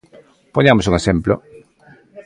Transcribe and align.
Poñamos 0.55 0.87
un 0.89 0.95
exemplo. 0.99 1.33